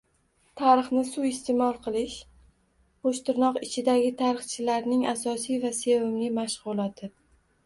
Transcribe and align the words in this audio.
Tarixni 0.59 1.01
suiiste’mol 1.09 1.77
qilish 1.83 2.15
qo‘shtirnoq 3.09 3.61
ichidagi 3.69 4.11
tarixchilarning 4.23 5.05
asosiy 5.13 5.61
va 5.69 5.73
sevimli 5.83 6.33
mashg‘uloti. 6.41 7.13